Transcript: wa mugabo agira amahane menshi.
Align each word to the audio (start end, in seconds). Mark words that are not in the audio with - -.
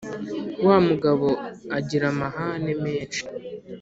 wa 0.67 0.77
mugabo 0.87 1.27
agira 1.77 2.05
amahane 2.13 2.71
menshi. 2.83 3.21